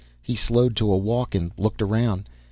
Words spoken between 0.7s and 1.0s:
to a